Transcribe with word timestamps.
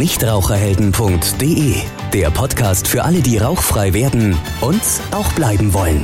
nichtraucherhelden.de, 0.00 1.74
der 2.14 2.30
Podcast 2.30 2.88
für 2.88 3.04
alle, 3.04 3.20
die 3.20 3.36
rauchfrei 3.36 3.92
werden 3.92 4.34
und 4.62 4.80
auch 5.12 5.30
bleiben 5.34 5.74
wollen. 5.74 6.02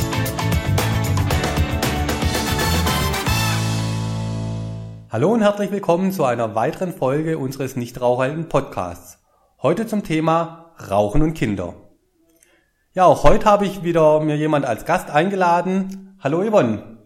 Hallo 5.11 5.33
und 5.33 5.41
herzlich 5.41 5.71
willkommen 5.71 6.13
zu 6.13 6.27
einer 6.27 6.55
weiteren 6.55 6.93
Folge 6.93 7.39
unseres 7.39 7.75
Nichtraucherhelden 7.75 8.51
Podcasts. 8.51 9.19
Heute 9.63 9.87
zum 9.87 10.03
Thema 10.03 10.75
Rauchen 10.91 11.23
und 11.23 11.33
Kinder. 11.33 11.73
Ja, 12.93 13.07
auch 13.07 13.25
heute 13.25 13.47
habe 13.47 13.65
ich 13.65 13.83
wieder 13.83 14.21
mir 14.21 14.37
jemand 14.37 14.67
als 14.67 14.85
Gast 14.85 15.09
eingeladen. 15.11 16.19
Hallo 16.23 16.43
Yvonne. 16.47 16.99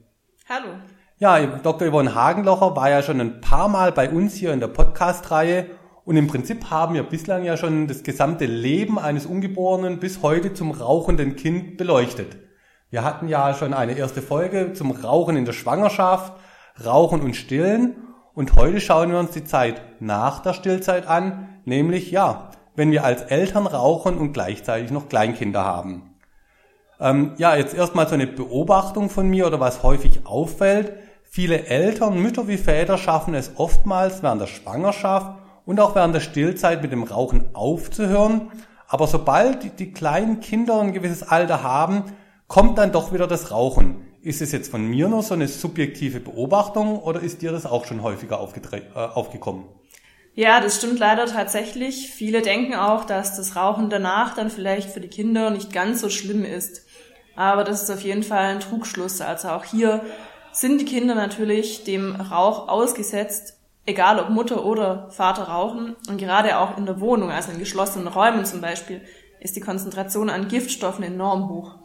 Hallo. 0.49 0.71
Ja, 1.19 1.39
Dr. 1.39 1.89
Yvonne 1.89 2.17
Hagenlocher 2.17 2.75
war 2.75 2.91
ja 2.91 3.01
schon 3.05 3.21
ein 3.21 3.41
paar 3.41 3.69
Mal 3.69 3.93
bei 3.93 4.11
uns 4.11 4.35
hier 4.35 4.53
in 4.53 4.59
der 4.59 4.67
Podcast-Reihe 4.67 5.67
und 6.11 6.17
im 6.17 6.27
Prinzip 6.27 6.73
haben 6.73 6.95
wir 6.95 7.05
bislang 7.05 7.45
ja 7.45 7.57
schon 7.57 7.87
das 7.87 8.03
gesamte 8.03 8.45
Leben 8.45 8.99
eines 8.99 9.27
Ungeborenen 9.27 10.01
bis 10.01 10.23
heute 10.23 10.53
zum 10.53 10.73
rauchenden 10.73 11.37
Kind 11.37 11.77
beleuchtet. 11.77 12.37
Wir 12.91 13.05
hatten 13.05 13.29
ja 13.29 13.55
schon 13.55 13.73
eine 13.73 13.97
erste 13.97 14.21
Folge 14.21 14.73
zum 14.73 14.91
Rauchen 14.91 15.37
in 15.37 15.45
der 15.45 15.53
Schwangerschaft, 15.53 16.33
Rauchen 16.85 17.21
und 17.21 17.37
Stillen. 17.37 17.95
Und 18.35 18.57
heute 18.57 18.81
schauen 18.81 19.13
wir 19.13 19.21
uns 19.21 19.31
die 19.31 19.45
Zeit 19.45 19.83
nach 20.01 20.41
der 20.41 20.53
Stillzeit 20.53 21.07
an, 21.07 21.61
nämlich 21.65 22.11
ja, 22.11 22.51
wenn 22.75 22.91
wir 22.91 23.05
als 23.05 23.23
Eltern 23.23 23.69
rauchen 23.69 24.19
und 24.19 24.33
gleichzeitig 24.33 24.91
noch 24.91 25.09
Kleinkinder 25.09 25.65
haben. 25.65 26.17
Ähm, 26.99 27.35
ja, 27.37 27.55
jetzt 27.55 27.73
erstmal 27.73 28.09
so 28.09 28.15
eine 28.15 28.27
Beobachtung 28.27 29.11
von 29.11 29.29
mir 29.29 29.47
oder 29.47 29.61
was 29.61 29.85
häufig 29.85 30.27
auffällt. 30.27 30.93
Viele 31.23 31.67
Eltern, 31.67 32.21
Mütter 32.21 32.49
wie 32.49 32.59
Väter 32.59 32.99
schaffen 32.99 33.35
es 33.35 33.53
oftmals 33.59 34.25
während 34.25 34.41
der 34.41 34.49
Schwangerschaft 34.49 35.37
und 35.71 35.79
auch 35.79 35.95
während 35.95 36.17
der 36.17 36.21
Stillzeit 36.21 36.83
mit 36.83 36.91
dem 36.91 37.05
Rauchen 37.05 37.55
aufzuhören. 37.55 38.51
Aber 38.89 39.07
sobald 39.07 39.79
die, 39.79 39.93
kleinen 39.93 40.41
Kinder 40.41 40.81
ein 40.81 40.93
gewisses 40.93 41.23
Alter 41.23 41.63
haben, 41.63 42.03
kommt 42.49 42.77
dann 42.77 42.91
doch 42.91 43.13
wieder 43.13 43.29
das 43.29 43.53
Rauchen. 43.53 44.05
Ist 44.21 44.43
es 44.43 44.51
jetzt 44.51 44.69
von 44.69 44.85
mir 44.85 45.07
nur 45.07 45.23
so 45.23 45.35
eine 45.35 45.47
subjektive 45.47 46.19
Beobachtung 46.19 46.99
oder 46.99 47.21
ist 47.21 47.41
dir 47.41 47.53
das 47.53 47.67
auch 47.67 47.85
schon 47.85 48.03
häufiger 48.03 48.41
äh, 48.41 48.99
aufgekommen? 48.99 49.67
Ja, 50.35 50.61
das 50.61 50.79
stimmt 50.79 50.99
leider 50.99 51.27
tatsächlich. 51.27 52.11
Viele 52.11 52.43
denken 52.43 52.75
auch, 52.75 53.05
dass 53.05 53.37
das 53.37 53.55
Rauchen 53.55 53.91
danach 53.91 54.35
dann 54.35 54.51
vielleicht 54.51 54.91
für 54.91 55.01
die 55.01 55.07
Kinder 55.07 55.51
nicht 55.51 55.73
ganz 55.73 56.01
so 56.01 56.11
schlimm 56.11 56.45
ist. 56.45 56.85
Aber 57.37 57.63
das 57.63 57.85
ist 57.85 57.91
auf 57.91 58.03
jeden 58.03 58.25
Fall 58.25 58.47
ein 58.47 58.61
Trugschluss. 58.61 59.21
Also 59.21 59.51
auch 59.51 59.65
hier 59.65 60.03
sind 60.51 60.81
die 60.81 60.85
Kinder 60.85 61.15
natürlich 61.15 61.85
dem 61.85 62.17
Rauch 62.17 62.67
ausgesetzt, 62.67 63.60
egal 63.87 64.19
ob 64.19 64.31
Mutter 64.31 64.65
oder 64.65 65.11
Vater 65.11 65.45
rauchen. 65.45 65.97
Und 66.09 66.19
gerade 66.19 66.59
auch 66.59 66.77
in 66.77 66.87
der 66.87 67.01
Wohnung, 67.01 67.31
also 67.31 67.53
in 67.53 67.59
geschlossenen 67.59 68.09
Räumen 68.09 68.45
zum 68.45 68.61
Beispiel, 68.61 69.03
ist 69.41 69.57
die 69.57 69.61
Konzentration 69.61 70.31
an 70.31 70.49
Giftstoffen 70.49 71.05
enorm 71.05 71.49
hoch. 71.49 71.77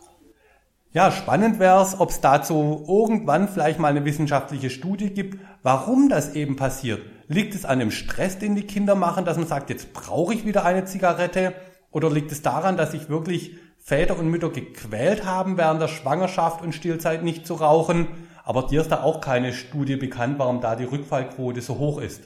Ja, 0.91 1.11
spannend 1.11 1.59
wäre 1.59 1.81
es, 1.81 1.99
ob 1.99 2.09
es 2.09 2.21
dazu 2.21 2.85
irgendwann 2.87 3.49
vielleicht 3.49 3.79
mal 3.79 3.89
eine 3.89 4.05
wissenschaftliche 4.05 4.69
Studie 4.69 5.09
gibt, 5.09 5.37
warum 5.61 6.07
das 6.07 6.35
eben 6.35 6.55
passiert. 6.55 7.01
Liegt 7.27 7.53
es 7.53 7.65
an 7.65 7.79
dem 7.79 7.91
Stress, 7.91 8.37
den 8.39 8.55
die 8.55 8.65
Kinder 8.65 8.95
machen, 8.95 9.25
dass 9.25 9.35
man 9.35 9.47
sagt, 9.47 9.69
jetzt 9.69 9.93
brauche 9.93 10.33
ich 10.33 10.45
wieder 10.45 10.63
eine 10.63 10.85
Zigarette? 10.85 11.53
Oder 11.91 12.09
liegt 12.09 12.31
es 12.31 12.43
daran, 12.43 12.77
dass 12.77 12.91
sich 12.91 13.09
wirklich 13.09 13.57
Väter 13.77 14.17
und 14.17 14.29
Mütter 14.29 14.49
gequält 14.49 15.25
haben, 15.25 15.57
während 15.57 15.81
der 15.81 15.89
Schwangerschaft 15.89 16.61
und 16.61 16.73
Stillzeit 16.73 17.23
nicht 17.23 17.45
zu 17.45 17.55
rauchen? 17.55 18.07
Aber 18.45 18.67
dir 18.67 18.81
ist 18.81 18.91
da 18.91 19.01
auch 19.01 19.21
keine 19.21 19.53
Studie 19.53 19.95
bekannt, 19.95 20.35
warum 20.37 20.61
da 20.61 20.75
die 20.75 20.83
Rückfallquote 20.83 21.61
so 21.61 21.79
hoch 21.79 21.99
ist. 21.99 22.21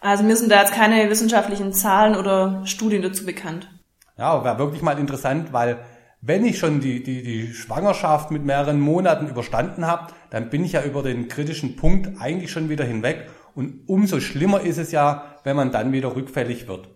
Also 0.00 0.24
mir 0.24 0.36
sind 0.36 0.50
da 0.50 0.60
jetzt 0.60 0.74
keine 0.74 1.08
wissenschaftlichen 1.08 1.72
Zahlen 1.72 2.16
oder 2.16 2.66
Studien 2.66 3.02
dazu 3.02 3.24
bekannt. 3.24 3.70
Ja, 4.18 4.44
wäre 4.44 4.58
wirklich 4.58 4.82
mal 4.82 4.98
interessant, 4.98 5.52
weil 5.52 5.78
wenn 6.20 6.44
ich 6.44 6.58
schon 6.58 6.80
die, 6.80 7.02
die, 7.02 7.22
die 7.22 7.54
Schwangerschaft 7.54 8.30
mit 8.30 8.44
mehreren 8.44 8.80
Monaten 8.80 9.28
überstanden 9.28 9.86
habe, 9.86 10.12
dann 10.30 10.50
bin 10.50 10.64
ich 10.64 10.72
ja 10.72 10.82
über 10.82 11.02
den 11.02 11.28
kritischen 11.28 11.76
Punkt 11.76 12.20
eigentlich 12.20 12.50
schon 12.50 12.68
wieder 12.68 12.84
hinweg. 12.84 13.30
Und 13.54 13.88
umso 13.88 14.18
schlimmer 14.20 14.60
ist 14.60 14.78
es 14.78 14.90
ja, 14.90 15.36
wenn 15.44 15.54
man 15.54 15.70
dann 15.70 15.92
wieder 15.92 16.16
rückfällig 16.16 16.66
wird. 16.66 16.88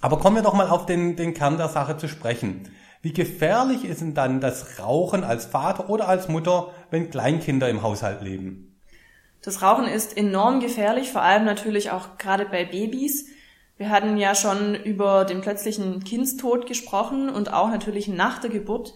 Aber 0.00 0.18
kommen 0.18 0.36
wir 0.36 0.42
doch 0.42 0.54
mal 0.54 0.68
auf 0.68 0.86
den, 0.86 1.16
den 1.16 1.34
Kern 1.34 1.58
der 1.58 1.68
Sache 1.68 1.98
zu 1.98 2.08
sprechen. 2.08 2.70
Wie 3.02 3.12
gefährlich 3.12 3.84
ist 3.84 4.00
denn 4.00 4.14
dann 4.14 4.40
das 4.40 4.80
Rauchen 4.80 5.22
als 5.22 5.44
Vater 5.44 5.90
oder 5.90 6.08
als 6.08 6.28
Mutter, 6.28 6.70
wenn 6.90 7.10
Kleinkinder 7.10 7.68
im 7.68 7.82
Haushalt 7.82 8.22
leben? 8.22 8.76
Das 9.42 9.62
Rauchen 9.62 9.86
ist 9.86 10.16
enorm 10.16 10.60
gefährlich, 10.60 11.10
vor 11.10 11.22
allem 11.22 11.44
natürlich 11.44 11.90
auch 11.90 12.18
gerade 12.18 12.46
bei 12.46 12.64
Babys. 12.64 13.26
Wir 13.76 13.90
hatten 13.90 14.16
ja 14.16 14.34
schon 14.34 14.74
über 14.74 15.24
den 15.24 15.40
plötzlichen 15.40 16.02
Kindstod 16.02 16.66
gesprochen 16.66 17.28
und 17.28 17.52
auch 17.52 17.68
natürlich 17.68 18.08
nach 18.08 18.38
der 18.38 18.50
Geburt 18.50 18.94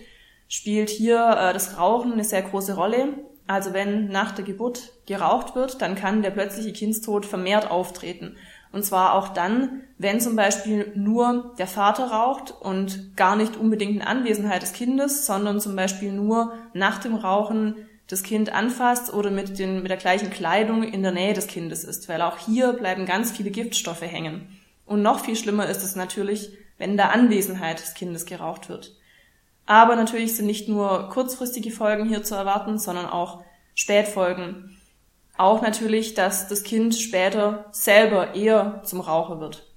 spielt 0.49 0.91
hier 0.91 1.19
äh, 1.19 1.53
das 1.53 1.79
Rauchen 1.79 2.13
eine 2.13 2.25
sehr 2.25 2.43
große 2.43 2.75
Rolle. 2.75 3.15
Also 3.47 3.73
wenn 3.73 4.09
nach 4.09 4.33
der 4.33 4.45
Geburt 4.45 4.93
geraucht 5.07 5.55
wird, 5.55 5.83
dann 5.83 5.95
kann 5.95 6.23
der 6.23 6.31
plötzliche 6.31 6.73
Kindstod 6.73 7.27
vermehrt 7.27 7.71
auftreten. 7.71 8.37
Und 8.73 8.85
zwar 8.85 9.15
auch 9.15 9.29
dann, 9.29 9.83
wenn 9.99 10.21
zum 10.21 10.37
Beispiel 10.37 10.93
nur 10.95 11.55
der 11.59 11.67
Vater 11.67 12.07
raucht 12.07 12.53
und 12.61 13.17
gar 13.17 13.37
nicht 13.37 13.57
unbedingt 13.57 13.97
in 13.97 14.03
Anwesenheit 14.03 14.63
des 14.63 14.73
Kindes, 14.73 15.27
sondern 15.27 15.61
zum 15.61 15.75
Beispiel 15.75 16.13
nur 16.13 16.53
nach 16.73 16.99
dem 16.99 17.17
Rauchen 17.17 17.75
das 18.07 18.23
Kind 18.23 18.53
anfasst 18.53 19.13
oder 19.13 19.31
mit, 19.31 19.59
den, 19.59 19.83
mit 19.83 19.91
der 19.91 19.97
gleichen 19.97 20.31
Kleidung 20.31 20.83
in 20.83 21.03
der 21.03 21.13
Nähe 21.13 21.33
des 21.33 21.47
Kindes 21.47 21.85
ist, 21.85 22.09
weil 22.09 22.23
auch 22.23 22.39
hier 22.39 22.73
bleiben 22.73 23.07
ganz 23.07 23.31
viele 23.31 23.51
Giftstoffe 23.51 24.03
hängen. 24.03 24.49
Und 24.87 25.03
noch 25.03 25.25
viel 25.25 25.37
schlimmer 25.37 25.67
ist 25.69 25.85
es 25.85 25.95
natürlich, 25.95 26.51
wenn 26.79 26.93
in 26.93 26.97
der 26.97 27.13
Anwesenheit 27.13 27.81
des 27.81 27.95
Kindes 27.95 28.27
geraucht 28.27 28.69
wird. 28.69 28.97
Aber 29.67 29.95
natürlich 29.95 30.35
sind 30.35 30.47
nicht 30.47 30.69
nur 30.69 31.09
kurzfristige 31.11 31.71
Folgen 31.71 32.09
hier 32.09 32.25
zu 32.25 32.35
erwarten, 32.35 32.79
sondern 32.79 33.07
auch 33.07 33.45
Spätfolgen. 33.77 34.80
Auch 35.41 35.63
natürlich, 35.63 36.13
dass 36.13 36.49
das 36.49 36.65
Kind 36.65 36.95
später 36.95 37.65
selber 37.71 38.35
eher 38.35 38.83
zum 38.85 39.01
Raucher 39.01 39.41
wird. 39.41 39.73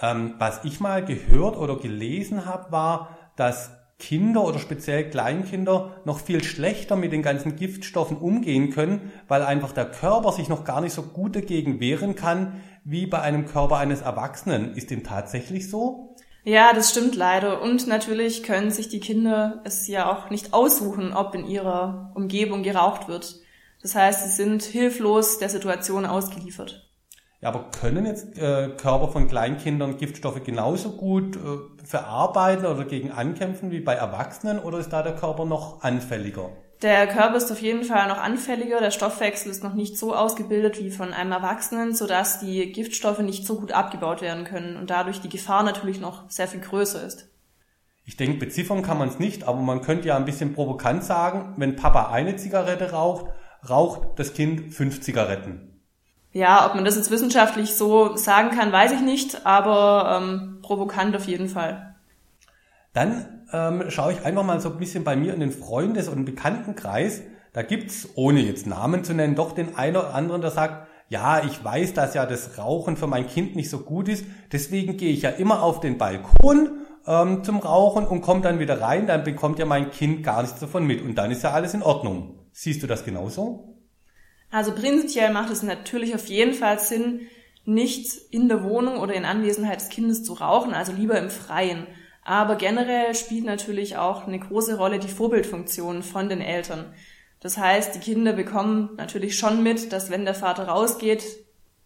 Ähm, 0.00 0.36
was 0.38 0.64
ich 0.64 0.80
mal 0.80 1.04
gehört 1.04 1.58
oder 1.58 1.76
gelesen 1.76 2.46
habe, 2.46 2.72
war, 2.72 3.18
dass 3.36 3.72
Kinder 3.98 4.42
oder 4.42 4.58
speziell 4.58 5.10
Kleinkinder 5.10 6.00
noch 6.06 6.20
viel 6.20 6.42
schlechter 6.42 6.96
mit 6.96 7.12
den 7.12 7.20
ganzen 7.20 7.56
Giftstoffen 7.56 8.16
umgehen 8.16 8.70
können, 8.70 9.12
weil 9.28 9.42
einfach 9.42 9.72
der 9.72 9.90
Körper 9.90 10.32
sich 10.32 10.48
noch 10.48 10.64
gar 10.64 10.80
nicht 10.80 10.94
so 10.94 11.02
gut 11.02 11.36
dagegen 11.36 11.78
wehren 11.78 12.14
kann 12.16 12.62
wie 12.82 13.06
bei 13.06 13.20
einem 13.20 13.44
Körper 13.44 13.76
eines 13.76 14.00
Erwachsenen. 14.00 14.74
Ist 14.74 14.90
dem 14.90 15.04
tatsächlich 15.04 15.68
so? 15.68 16.16
Ja, 16.44 16.72
das 16.72 16.92
stimmt 16.92 17.14
leider. 17.14 17.60
Und 17.60 17.86
natürlich 17.88 18.42
können 18.42 18.70
sich 18.70 18.88
die 18.88 19.00
Kinder 19.00 19.60
es 19.64 19.86
ja 19.86 20.10
auch 20.10 20.30
nicht 20.30 20.54
aussuchen, 20.54 21.12
ob 21.12 21.34
in 21.34 21.46
ihrer 21.46 22.10
Umgebung 22.14 22.62
geraucht 22.62 23.06
wird. 23.06 23.41
Das 23.82 23.94
heißt, 23.94 24.24
sie 24.24 24.30
sind 24.30 24.62
hilflos 24.62 25.38
der 25.38 25.48
Situation 25.48 26.06
ausgeliefert. 26.06 26.88
Ja, 27.40 27.48
aber 27.48 27.70
können 27.70 28.06
jetzt 28.06 28.38
äh, 28.38 28.68
Körper 28.76 29.08
von 29.08 29.26
Kleinkindern 29.26 29.96
Giftstoffe 29.96 30.44
genauso 30.44 30.92
gut 30.92 31.34
äh, 31.34 31.84
verarbeiten 31.84 32.66
oder 32.66 32.84
gegen 32.84 33.10
ankämpfen 33.10 33.72
wie 33.72 33.80
bei 33.80 33.94
Erwachsenen 33.94 34.60
oder 34.60 34.78
ist 34.78 34.90
da 34.90 35.02
der 35.02 35.16
Körper 35.16 35.44
noch 35.44 35.82
anfälliger? 35.82 36.50
Der 36.82 37.08
Körper 37.08 37.36
ist 37.36 37.50
auf 37.50 37.60
jeden 37.60 37.82
Fall 37.82 38.08
noch 38.08 38.18
anfälliger. 38.18 38.80
Der 38.80 38.92
Stoffwechsel 38.92 39.50
ist 39.50 39.64
noch 39.64 39.74
nicht 39.74 39.98
so 39.98 40.14
ausgebildet 40.14 40.80
wie 40.80 40.90
von 40.90 41.12
einem 41.12 41.32
Erwachsenen, 41.32 41.94
sodass 41.94 42.38
die 42.38 42.70
Giftstoffe 42.70 43.20
nicht 43.20 43.44
so 43.44 43.58
gut 43.58 43.72
abgebaut 43.72 44.20
werden 44.20 44.44
können 44.44 44.76
und 44.76 44.90
dadurch 44.90 45.20
die 45.20 45.28
Gefahr 45.28 45.64
natürlich 45.64 46.00
noch 46.00 46.30
sehr 46.30 46.46
viel 46.46 46.60
größer 46.60 47.04
ist. 47.04 47.28
Ich 48.04 48.16
denke, 48.16 48.38
beziffern 48.38 48.82
kann 48.82 48.98
man 48.98 49.08
es 49.08 49.20
nicht, 49.20 49.44
aber 49.44 49.60
man 49.60 49.80
könnte 49.80 50.08
ja 50.08 50.16
ein 50.16 50.24
bisschen 50.24 50.54
provokant 50.54 51.04
sagen, 51.04 51.54
wenn 51.56 51.76
Papa 51.76 52.10
eine 52.10 52.34
Zigarette 52.34 52.90
raucht, 52.90 53.26
raucht 53.68 54.18
das 54.18 54.34
Kind 54.34 54.74
fünf 54.74 55.00
Zigaretten. 55.00 55.80
Ja, 56.32 56.66
ob 56.66 56.74
man 56.74 56.84
das 56.84 56.96
jetzt 56.96 57.10
wissenschaftlich 57.10 57.74
so 57.74 58.16
sagen 58.16 58.56
kann, 58.56 58.72
weiß 58.72 58.92
ich 58.92 59.02
nicht, 59.02 59.44
aber 59.44 60.20
ähm, 60.22 60.58
provokant 60.62 61.14
auf 61.14 61.26
jeden 61.26 61.48
Fall. 61.48 61.94
Dann 62.94 63.44
ähm, 63.52 63.84
schaue 63.88 64.12
ich 64.12 64.24
einfach 64.24 64.42
mal 64.42 64.60
so 64.60 64.70
ein 64.70 64.78
bisschen 64.78 65.04
bei 65.04 65.14
mir 65.14 65.34
in 65.34 65.40
den 65.40 65.52
Freundes- 65.52 66.08
und 66.08 66.24
Bekanntenkreis. 66.24 67.22
Da 67.52 67.62
gibt's, 67.62 68.08
ohne 68.14 68.40
jetzt 68.40 68.66
Namen 68.66 69.04
zu 69.04 69.12
nennen, 69.12 69.34
doch 69.34 69.52
den 69.52 69.76
einen 69.76 69.96
oder 69.96 70.14
anderen, 70.14 70.40
der 70.40 70.50
sagt, 70.50 70.88
ja, 71.08 71.44
ich 71.44 71.62
weiß, 71.62 71.92
dass 71.92 72.14
ja 72.14 72.24
das 72.24 72.56
Rauchen 72.56 72.96
für 72.96 73.06
mein 73.06 73.26
Kind 73.26 73.54
nicht 73.54 73.68
so 73.68 73.80
gut 73.80 74.08
ist, 74.08 74.24
deswegen 74.50 74.96
gehe 74.96 75.12
ich 75.12 75.20
ja 75.20 75.28
immer 75.28 75.62
auf 75.62 75.80
den 75.80 75.98
Balkon 75.98 76.70
ähm, 77.06 77.44
zum 77.44 77.58
Rauchen 77.58 78.06
und 78.06 78.22
komme 78.22 78.40
dann 78.40 78.58
wieder 78.58 78.80
rein, 78.80 79.06
dann 79.06 79.22
bekommt 79.22 79.58
ja 79.58 79.66
mein 79.66 79.90
Kind 79.90 80.22
gar 80.22 80.40
nichts 80.40 80.60
davon 80.60 80.86
mit 80.86 81.02
und 81.02 81.16
dann 81.16 81.30
ist 81.30 81.42
ja 81.42 81.50
alles 81.50 81.74
in 81.74 81.82
Ordnung. 81.82 82.41
Siehst 82.52 82.82
du 82.82 82.86
das 82.86 83.04
genauso? 83.04 83.76
Also 84.50 84.74
prinzipiell 84.74 85.32
macht 85.32 85.50
es 85.50 85.62
natürlich 85.62 86.14
auf 86.14 86.26
jeden 86.26 86.54
Fall 86.54 86.78
Sinn, 86.78 87.28
nicht 87.64 88.12
in 88.30 88.48
der 88.48 88.64
Wohnung 88.64 88.98
oder 88.98 89.14
in 89.14 89.24
Anwesenheit 89.24 89.80
des 89.80 89.88
Kindes 89.88 90.24
zu 90.24 90.34
rauchen, 90.34 90.74
also 90.74 90.92
lieber 90.92 91.18
im 91.18 91.30
Freien. 91.30 91.86
Aber 92.24 92.56
generell 92.56 93.14
spielt 93.14 93.44
natürlich 93.44 93.96
auch 93.96 94.26
eine 94.26 94.38
große 94.38 94.76
Rolle 94.76 94.98
die 94.98 95.08
Vorbildfunktion 95.08 96.02
von 96.02 96.28
den 96.28 96.40
Eltern. 96.40 96.92
Das 97.40 97.58
heißt, 97.58 97.94
die 97.94 98.00
Kinder 98.00 98.32
bekommen 98.32 98.90
natürlich 98.96 99.36
schon 99.36 99.62
mit, 99.62 99.92
dass 99.92 100.10
wenn 100.10 100.24
der 100.24 100.34
Vater 100.34 100.68
rausgeht, 100.68 101.24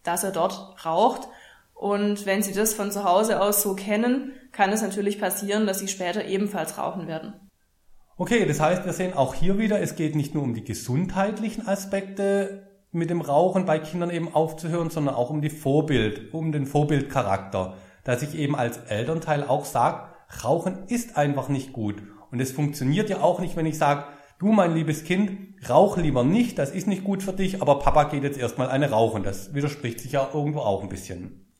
dass 0.03 0.23
er 0.23 0.31
dort 0.31 0.85
raucht. 0.85 1.27
Und 1.73 2.25
wenn 2.25 2.43
sie 2.43 2.53
das 2.53 2.73
von 2.73 2.91
zu 2.91 3.03
Hause 3.03 3.41
aus 3.41 3.61
so 3.61 3.75
kennen, 3.75 4.33
kann 4.51 4.71
es 4.71 4.81
natürlich 4.81 5.19
passieren, 5.19 5.65
dass 5.65 5.79
sie 5.79 5.87
später 5.87 6.25
ebenfalls 6.25 6.77
rauchen 6.77 7.07
werden. 7.07 7.33
Okay, 8.19 8.47
das 8.47 8.59
heißt, 8.59 8.83
wir 8.83 8.93
sehen 8.93 9.13
auch 9.13 9.35
hier 9.35 9.59
wieder, 9.59 9.79
es 9.79 9.95
geht 9.95 10.15
nicht 10.15 10.33
nur 10.33 10.41
um 10.41 10.55
die 10.55 10.63
gesundheitlichen 10.63 11.67
Aspekte 11.67 12.63
mit 12.91 13.11
dem 13.11 13.21
Rauchen 13.21 13.65
bei 13.65 13.77
Kindern 13.77 14.09
eben 14.09 14.33
aufzuhören, 14.33 14.89
sondern 14.89 15.13
auch 15.13 15.29
um 15.29 15.39
die 15.39 15.51
Vorbild, 15.51 16.33
um 16.33 16.51
den 16.51 16.65
Vorbildcharakter, 16.65 17.75
dass 18.03 18.23
ich 18.23 18.33
eben 18.33 18.55
als 18.55 18.79
Elternteil 18.87 19.43
auch 19.43 19.65
sage, 19.65 20.07
Rauchen 20.43 20.85
ist 20.87 21.15
einfach 21.15 21.47
nicht 21.47 21.73
gut. 21.73 22.01
Und 22.31 22.39
es 22.39 22.51
funktioniert 22.51 23.07
ja 23.11 23.21
auch 23.21 23.39
nicht, 23.39 23.55
wenn 23.55 23.67
ich 23.67 23.77
sage, 23.77 24.05
du 24.39 24.51
mein 24.51 24.73
liebes 24.73 25.03
Kind, 25.03 25.53
rauch 25.69 25.97
lieber 25.97 26.23
nicht, 26.23 26.57
das 26.57 26.71
ist 26.71 26.87
nicht 26.87 27.03
gut 27.03 27.21
für 27.21 27.33
dich, 27.33 27.61
aber 27.61 27.77
Papa 27.77 28.05
geht 28.05 28.23
jetzt 28.23 28.39
erstmal 28.39 28.69
eine 28.69 28.89
rauchen. 28.89 29.21
Das 29.21 29.53
widerspricht 29.53 29.99
sich 29.99 30.13
ja 30.13 30.27
irgendwo 30.33 30.61
auch 30.61 30.81
ein 30.81 30.89
bisschen. 30.89 31.53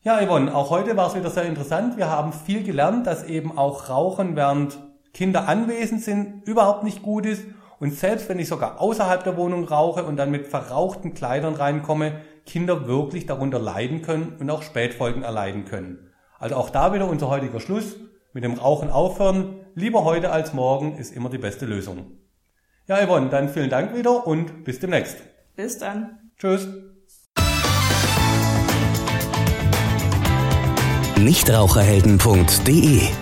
Ja, 0.00 0.20
Yvonne, 0.20 0.52
auch 0.52 0.70
heute 0.70 0.96
war 0.96 1.06
es 1.06 1.14
wieder 1.14 1.30
sehr 1.30 1.44
interessant. 1.44 1.96
Wir 1.96 2.10
haben 2.10 2.32
viel 2.32 2.64
gelernt, 2.64 3.06
dass 3.06 3.22
eben 3.22 3.56
auch 3.56 3.88
Rauchen, 3.88 4.34
während 4.34 4.80
Kinder 5.12 5.48
anwesend 5.48 6.02
sind, 6.02 6.46
überhaupt 6.46 6.84
nicht 6.84 7.02
gut 7.02 7.26
ist. 7.26 7.44
Und 7.78 7.94
selbst 7.94 8.28
wenn 8.28 8.38
ich 8.38 8.48
sogar 8.48 8.80
außerhalb 8.80 9.24
der 9.24 9.36
Wohnung 9.36 9.64
rauche 9.64 10.04
und 10.04 10.16
dann 10.16 10.30
mit 10.30 10.46
verrauchten 10.46 11.14
Kleidern 11.14 11.54
reinkomme, 11.54 12.20
Kinder 12.46 12.86
wirklich 12.86 13.26
darunter 13.26 13.58
leiden 13.58 14.02
können 14.02 14.36
und 14.38 14.48
auch 14.50 14.62
Spätfolgen 14.62 15.22
erleiden 15.22 15.64
können. 15.64 16.10
Also 16.38 16.56
auch 16.56 16.70
da 16.70 16.94
wieder 16.94 17.08
unser 17.08 17.28
heutiger 17.28 17.60
Schluss. 17.60 17.96
Mit 18.32 18.44
dem 18.44 18.54
Rauchen 18.54 18.88
aufhören, 18.88 19.60
lieber 19.74 20.04
heute 20.04 20.32
als 20.32 20.54
morgen, 20.54 20.96
ist 20.96 21.14
immer 21.14 21.28
die 21.28 21.38
beste 21.38 21.66
Lösung. 21.66 22.12
Ja, 22.88 23.06
Yvonne, 23.06 23.28
dann 23.28 23.50
vielen 23.50 23.68
Dank 23.68 23.94
wieder 23.94 24.26
und 24.26 24.64
bis 24.64 24.80
demnächst. 24.80 25.18
Bis 25.54 25.78
dann. 25.78 26.30
Tschüss. 26.38 26.66
Nichtraucherhelden.de 31.18 33.21